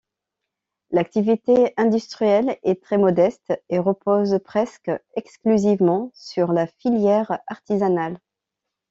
L'activité 0.89 1.75
industrielle 1.77 2.57
est 2.63 2.81
très 2.81 2.97
modeste 2.97 3.53
et 3.69 3.77
repose 3.77 4.39
presque 4.43 4.89
exclusivement 5.15 6.09
sur 6.15 6.53
la 6.53 6.65
filière 6.65 7.39
artisanale. 7.45 8.17